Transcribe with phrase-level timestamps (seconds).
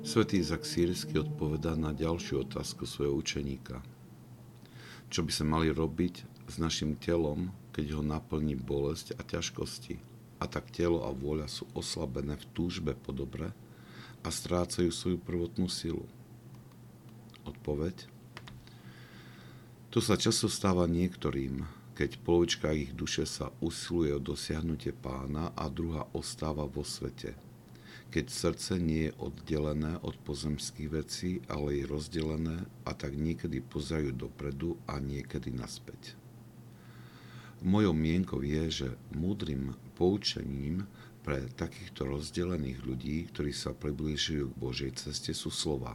[0.00, 3.84] Svetý Izak Sírsky odpovedá na ďalšiu otázku svojho učeníka.
[5.12, 10.00] Čo by sme mali robiť s našim telom, keď ho naplní bolesť a ťažkosti?
[10.40, 13.52] A tak telo a vôľa sú oslabené v túžbe po dobre
[14.24, 16.08] a strácajú svoju prvotnú silu.
[17.44, 18.08] Odpoveď?
[19.92, 25.68] Tu sa často stáva niektorým, keď polovička ich duše sa usiluje o dosiahnutie pána a
[25.68, 27.49] druhá ostáva vo svete.
[28.10, 34.10] Keď srdce nie je oddelené od pozemských vecí, ale je rozdelené a tak niekedy pozerajú
[34.10, 36.18] dopredu a niekedy naspäť.
[37.62, 40.90] Mojou mienkou je, že múdrym poučením
[41.22, 45.94] pre takýchto rozdelených ľudí, ktorí sa priblížujú k Božej ceste, sú slova.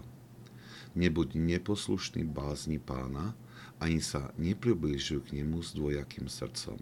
[0.95, 3.36] Nebuď neposlušný bázni pána,
[3.84, 6.80] ani sa nepriblížujú k nemu s dvojakým srdcom.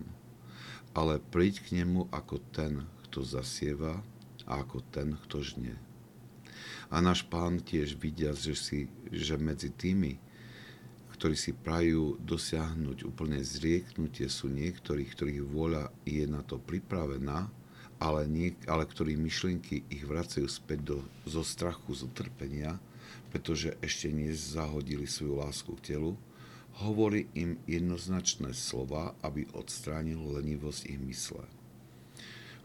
[0.94, 4.06] Ale príď k nemu ako ten, kto zasieva
[4.48, 5.76] ako ten, kto žne.
[6.94, 10.22] A náš pán tiež vidia, že, si, že medzi tými,
[11.18, 17.50] ktorí si prajú dosiahnuť úplne zrieknutie, sú niektorí, ktorých vôľa je na to pripravená,
[18.04, 22.76] ale, nie, ale ktorí myšlienky ich vracajú späť do, zo strachu, z utrpenia,
[23.32, 26.20] pretože ešte nezahodili svoju lásku k telu,
[26.84, 31.46] hovorí im jednoznačné slova, aby odstránil lenivosť ich mysle.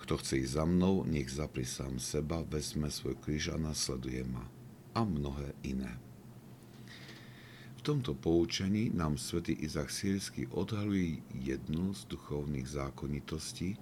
[0.08, 4.40] Kto chce ísť za mnou, nech zapri sám seba, vezme svoj kríž a nasleduje ma.
[4.96, 6.00] A mnohé iné.
[7.76, 13.76] V tomto poučení nám svätý Izak Sírsky odhaluje jednu z duchovných zákonitostí,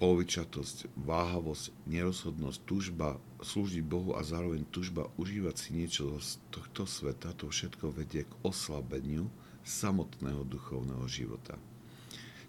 [0.00, 7.36] polovičatosť, váhavosť, nerozhodnosť, túžba slúžiť Bohu a zároveň túžba užívať si niečo z tohto sveta,
[7.36, 9.28] to všetko vedie k oslabeniu
[9.60, 11.60] samotného duchovného života.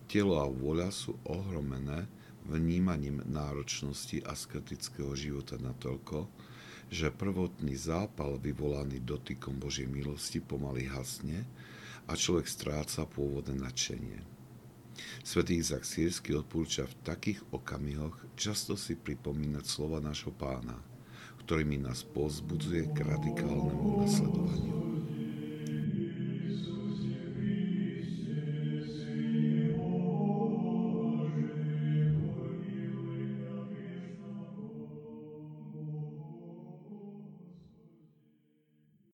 [0.06, 2.06] Telo a vôľa sú ohromené
[2.46, 6.29] vnímaním náročnosti a sketického života natoľko,
[6.94, 11.41] že prvotný zápal vyvolaný dotykom Božej milosti pomaly hasne
[12.06, 14.22] a človek stráca pôvodné nadšenie.
[15.25, 20.79] Svetý Izak Sírsky odporúča v takých okamihoch často si pripomínať slova nášho pána,
[21.44, 24.94] ktorými nás pozbudzuje k radikálnemu nasledovaniu.